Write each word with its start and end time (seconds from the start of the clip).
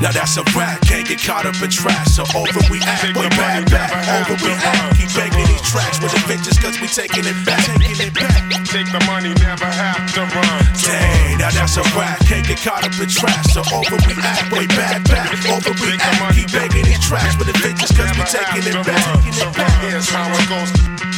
Now 0.00 0.12
that's 0.12 0.36
a 0.36 0.44
rap, 0.52 0.80
can't 0.82 1.08
get 1.08 1.22
caught 1.22 1.46
up 1.46 1.56
in 1.62 1.70
trash. 1.70 2.12
So 2.12 2.22
over 2.36 2.60
we 2.68 2.80
overreact, 2.80 3.16
way 3.16 3.28
back, 3.32 3.70
back, 3.70 3.90
overreact. 4.28 4.96
Keep 4.96 5.10
making 5.16 5.46
these 5.48 5.62
tracks 5.62 6.00
with 6.02 6.12
adventures, 6.12 6.58
cause 6.58 6.80
we 6.80 6.88
taking 6.88 7.24
it 7.24 7.38
back. 7.46 7.64
Taking 7.64 8.06
it 8.06 8.14
back. 8.14 8.44
Take 8.68 8.92
the 8.92 9.00
money, 9.06 9.32
never 9.40 9.64
have 9.64 10.12
to 10.14 10.22
run. 10.36 10.62
Dang, 10.84 11.38
now 11.38 11.50
that's 11.50 11.76
a 11.76 11.82
rap, 11.96 12.20
can't 12.26 12.46
get 12.46 12.60
caught 12.60 12.84
up 12.84 12.92
in 13.00 13.08
trash. 13.08 13.52
So 13.52 13.60
over 13.72 13.96
we 14.04 14.12
overreact, 14.12 14.52
way 14.52 14.66
back, 14.66 15.04
back, 15.08 15.30
overreact. 15.48 16.34
Keep 16.34 16.52
making 16.52 16.84
these 16.84 17.00
tracks 17.00 17.36
with 17.38 17.48
adventures, 17.48 17.92
cause 17.96 18.12
we 18.16 18.24
taking 18.24 18.68
it 18.68 18.86
back. 18.86 19.32
So 19.32 19.48
here's 19.80 20.08
how 20.08 20.28
it 20.28 20.48
goes. 20.48 21.15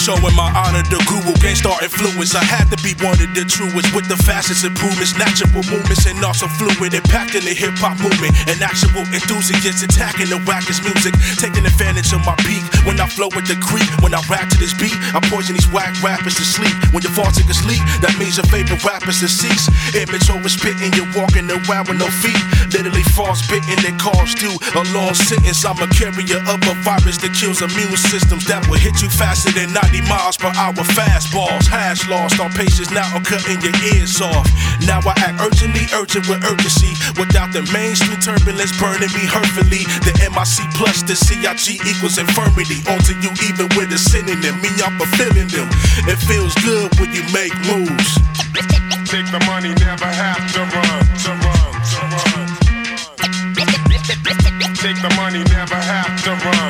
Showing 0.00 0.32
my 0.32 0.48
honor 0.56 0.80
to 0.80 0.96
Guru, 1.04 1.36
Gang 1.44 1.52
Starr 1.52 1.76
influence. 1.84 2.32
I 2.32 2.40
had 2.40 2.72
to 2.72 2.78
be 2.80 2.96
one 3.04 3.20
of 3.20 3.36
the 3.36 3.44
truest 3.44 3.92
with 3.92 4.08
the 4.08 4.16
fastest 4.16 4.64
improvements, 4.64 5.12
natural 5.12 5.52
movements, 5.68 6.08
and 6.08 6.16
also 6.24 6.48
fluid, 6.56 6.96
impacting 6.96 7.44
the 7.44 7.52
hip 7.52 7.76
hop 7.76 8.00
movement. 8.00 8.32
And 8.48 8.56
actual 8.64 9.04
enthusiasts 9.12 9.84
attacking 9.84 10.32
the 10.32 10.40
wackest 10.48 10.88
music, 10.88 11.12
taking 11.36 11.68
advantage 11.68 12.16
of 12.16 12.24
my 12.24 12.32
peak. 12.48 12.64
When 12.88 12.96
I 12.96 13.04
flow 13.12 13.28
with 13.36 13.44
the 13.44 13.60
creep, 13.60 13.84
when 14.00 14.16
I 14.16 14.24
rap 14.32 14.48
to 14.48 14.56
this 14.56 14.72
beat, 14.72 14.96
I 15.12 15.20
poison 15.28 15.52
these 15.52 15.68
whack 15.68 15.92
rappers 16.00 16.40
to 16.40 16.48
sleep. 16.48 16.72
When 16.96 17.04
you 17.04 17.12
fall 17.12 17.28
to 17.28 17.44
sleep, 17.52 17.84
that 18.00 18.16
means 18.16 18.40
your 18.40 18.48
favorite 18.48 18.80
rappers 18.80 19.20
deceased. 19.20 19.68
Image 19.92 20.32
over 20.32 20.48
spitting, 20.48 20.96
you're 20.96 21.12
walking 21.12 21.44
around 21.44 21.92
with 21.92 22.00
no 22.00 22.08
feet. 22.24 22.40
Literally 22.72 23.04
false 23.12 23.44
spitting 23.44 23.76
that 23.84 24.00
cause 24.00 24.32
you 24.40 24.56
a 24.72 24.82
long 24.96 25.12
sentence. 25.12 25.60
I'm 25.68 25.76
a 25.76 25.88
carrier 25.92 26.40
of 26.48 26.56
a 26.64 26.74
virus 26.88 27.20
that 27.20 27.36
kills 27.36 27.60
immune 27.60 28.00
systems 28.00 28.48
that 28.48 28.64
will 28.64 28.80
hit 28.80 28.96
you 29.04 29.12
faster 29.12 29.52
than 29.52 29.76
90 29.90 30.08
miles 30.08 30.36
per 30.36 30.52
hour 30.54 30.86
fastballs. 30.94 31.66
Hash 31.66 32.08
lost 32.08 32.38
on 32.38 32.50
patience, 32.52 32.90
now 32.90 33.06
I'm 33.10 33.24
cutting 33.24 33.58
your 33.60 33.74
ears 33.94 34.20
off. 34.20 34.46
Now 34.86 35.02
I 35.02 35.14
act 35.18 35.42
urgently, 35.42 35.90
urgent 35.90 36.28
with 36.30 36.44
urgency. 36.46 36.94
Without 37.18 37.50
the 37.52 37.66
mainstream 37.74 38.18
turbulence 38.22 38.70
burning 38.78 39.10
me 39.10 39.26
hurtfully. 39.26 39.82
The 40.06 40.14
MIC 40.30 40.70
plus 40.78 41.02
the 41.02 41.18
CIG 41.18 41.82
equals 41.82 42.18
infirmity. 42.18 42.86
Onto 42.86 43.18
you 43.18 43.34
even 43.50 43.66
with 43.74 43.90
a 43.90 43.98
synonym. 43.98 44.62
Me, 44.62 44.70
I'm 44.78 44.94
fulfilling 44.94 45.50
them. 45.50 45.66
It 46.06 46.22
feels 46.22 46.54
good 46.62 46.94
when 47.02 47.10
you 47.10 47.26
make 47.34 47.54
moves. 47.66 48.14
Take 49.10 49.26
the 49.34 49.42
money, 49.50 49.74
never 49.74 50.06
have 50.06 50.44
to 50.54 50.62
run. 50.70 51.02
To 51.26 51.30
run, 51.34 51.70
to 51.90 52.00
run. 52.14 52.46
Take 54.78 55.02
the 55.02 55.12
money, 55.18 55.42
never 55.50 55.74
have 55.74 56.14
to 56.24 56.32
run. 56.46 56.69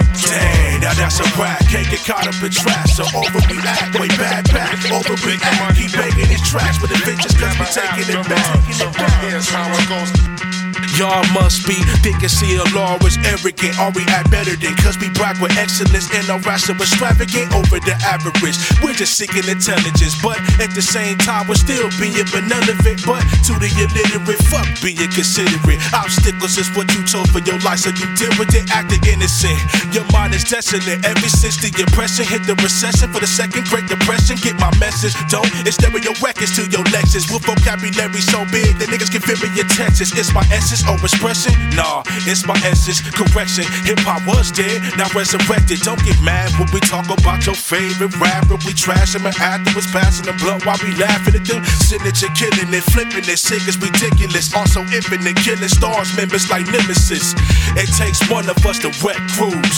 That's 1.01 1.19
a 1.19 1.25
rap. 1.41 1.59
Can't 1.61 1.89
get 1.89 2.05
caught 2.05 2.29
up 2.29 2.37
in 2.45 2.51
trash. 2.51 2.93
So 2.93 3.05
overreact, 3.05 3.99
way 3.99 4.09
back, 4.21 4.45
back, 4.53 4.77
overreact. 4.93 5.75
Keep 5.75 5.97
making 5.97 6.29
these 6.29 6.47
tracks 6.47 6.79
with 6.83 6.91
adventures, 6.91 7.35
cause 7.41 7.59
we 7.59 7.65
taking 7.65 8.21
it 8.21 8.29
back. 8.29 8.73
So 8.75 8.91
here's 9.25 9.49
how 9.49 9.73
it 9.73 9.89
goes. 9.89 10.60
Y'all 10.97 11.25
must 11.33 11.67
be 11.67 11.77
thinking 12.01 12.31
law 12.75 12.97
is 13.05 13.17
arrogant. 13.27 13.75
Or 13.81 13.91
we 13.93 14.05
act 14.13 14.31
better 14.31 14.55
than 14.57 14.75
cause 14.81 14.97
we 14.99 15.11
brag 15.17 15.41
with 15.43 15.53
excellence 15.57 16.09
and 16.15 16.29
our 16.31 16.41
are 16.41 16.57
extravagant 16.57 17.53
over 17.53 17.81
the 17.83 17.97
average. 18.07 18.57
We're 18.83 18.97
just 18.97 19.17
seeking 19.17 19.47
intelligence, 19.49 20.15
but 20.23 20.39
at 20.61 20.73
the 20.75 20.83
same 20.83 21.19
time, 21.19 21.49
we're 21.49 21.61
still 21.61 21.89
being 21.99 22.17
benevolent. 22.31 23.01
But 23.05 23.23
to 23.49 23.53
the 23.59 23.69
illiterate, 23.77 24.41
fuck 24.49 24.67
being 24.81 25.11
considerate. 25.11 25.81
Obstacles 25.93 26.57
is 26.57 26.69
what 26.77 26.87
you 26.95 27.03
told 27.05 27.29
for 27.31 27.41
your 27.43 27.59
life, 27.67 27.85
so 27.85 27.91
you 27.91 28.07
deal 28.17 28.33
with 28.39 28.55
it, 28.55 28.71
acting 28.71 29.03
innocent. 29.05 29.59
Your 29.93 30.07
mind 30.15 30.35
is 30.35 30.45
desolate 30.45 31.05
ever 31.05 31.29
since 31.29 31.61
the 31.61 31.71
oppression 31.83 32.25
hit 32.25 32.47
the 32.47 32.55
recession 32.63 33.11
for 33.13 33.21
the 33.21 33.31
second 33.31 33.67
Great 33.67 33.87
Depression. 33.91 34.37
Get 34.39 34.57
my 34.63 34.71
message, 34.79 35.15
don't. 35.29 35.49
It's 35.67 35.77
stereo 35.77 36.15
records 36.23 36.55
to 36.57 36.65
your 36.71 36.85
Lexus. 36.95 37.27
With 37.31 37.45
vocabulary 37.45 38.23
so 38.23 38.47
big 38.55 38.79
that 38.79 38.89
niggas 38.89 39.11
can 39.11 39.23
feel 39.23 39.39
in 39.43 39.55
your 39.55 39.67
Texas. 39.67 40.15
It's 40.15 40.33
my 40.33 40.47
essence 40.51 40.70
or 40.87 40.95
expression? 41.03 41.51
Nah, 41.75 42.07
it's 42.31 42.47
my 42.47 42.55
essence. 42.63 43.03
Correction, 43.03 43.67
hip 43.83 43.99
hop 44.07 44.23
was 44.23 44.55
dead, 44.55 44.79
now 44.95 45.11
resurrected. 45.11 45.83
Don't 45.83 45.99
get 46.07 46.15
mad 46.23 46.47
when 46.63 46.71
we 46.71 46.79
talk 46.79 47.11
about 47.11 47.43
your 47.47 47.59
favorite 47.59 48.15
rapper. 48.23 48.55
We 48.63 48.73
trash 48.73 49.19
him 49.19 49.27
and 49.27 49.35
afterwards 49.43 49.91
passing 49.91 50.31
the 50.31 50.35
blood 50.39 50.63
while 50.63 50.79
we 50.79 50.95
laughing 50.95 51.35
at 51.35 51.45
them. 51.47 51.65
Signature 51.83 52.31
killing 52.39 52.71
it, 52.71 52.87
flipping 52.95 53.27
it, 53.27 53.41
sick 53.43 53.67
is 53.67 53.75
ridiculous. 53.83 54.55
Also 54.55 54.87
infinite 54.95 55.37
killing 55.43 55.67
stars, 55.67 56.15
members 56.15 56.47
like 56.51 56.67
Nemesis. 56.71 57.35
It 57.75 57.91
takes 57.99 58.23
one 58.31 58.47
of 58.47 58.59
us 58.63 58.79
to 58.87 58.95
wreck 59.03 59.19
crews. 59.35 59.77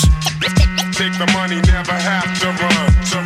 Take 0.93 1.17
the 1.17 1.25
money, 1.33 1.57
never 1.65 1.97
have 1.97 2.29
to 2.45 2.49
run. 2.53 2.91
To 3.17 3.19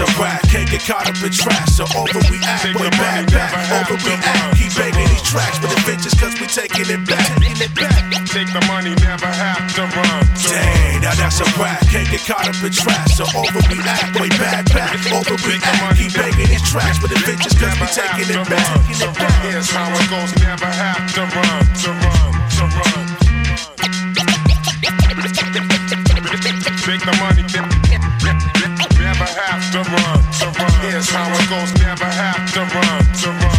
a 0.00 0.06
rap. 0.20 0.42
Can't 0.48 0.68
get 0.70 0.82
caught 0.86 1.08
up 1.08 1.18
in 1.22 1.32
trash. 1.32 1.74
So 1.74 1.84
overreact, 1.96 2.74
way 2.78 2.90
back, 2.90 3.26
back, 3.32 3.50
overreact. 3.82 4.54
Keep 4.54 4.72
making 4.78 5.08
these 5.10 5.22
tracks 5.22 5.58
with 5.60 5.74
adventures, 5.74 6.14
cause 6.14 6.34
we 6.38 6.46
taking 6.46 6.86
it 6.86 7.02
back. 7.06 7.26
Taking 7.38 7.58
it 7.58 7.74
back. 7.74 7.98
Take 8.30 8.50
the 8.54 8.62
money, 8.70 8.94
never 9.02 9.26
have 9.26 9.66
to 9.74 9.82
run. 9.90 10.22
Dang, 10.38 11.02
now 11.02 11.14
that's 11.18 11.40
a 11.40 11.48
rap. 11.58 11.80
Can't 11.90 12.08
get 12.10 12.22
caught 12.26 12.46
up 12.46 12.58
in 12.62 12.70
trash. 12.70 13.18
So 13.18 13.24
overreact, 13.34 14.20
way 14.20 14.30
back, 14.38 14.66
back, 14.70 14.94
overreact. 15.10 15.98
Keep 15.98 16.14
making 16.14 16.48
these 16.52 16.64
tracks 16.68 17.02
with 17.02 17.12
adventures, 17.12 17.54
cause 17.58 17.74
we 17.80 17.86
taking 17.90 18.30
it 18.30 18.44
back. 18.46 18.78
So 18.94 19.10
here's 19.42 19.70
how 19.70 19.90
it 19.90 20.06
goes. 20.10 20.30
Never 20.38 20.70
have 20.70 21.06
to 21.14 21.22
run. 21.26 21.64
To 21.82 21.90
run, 21.90 22.32
to 22.54 22.64
run. 22.70 23.18
Take 26.88 27.04
the 27.04 27.12
money, 27.20 27.87
have 29.38 29.70
to 29.72 29.78
run. 29.78 30.18
To 30.40 30.46
run. 30.58 30.70
Here's 30.82 31.10
how 31.10 31.30
it 31.30 31.48
goes. 31.48 31.72
Never 31.80 32.04
have 32.04 32.52
to 32.54 32.60
run. 32.60 33.04
To 33.22 33.28
run, 33.30 33.38
to 33.40 33.46
run. 33.46 33.57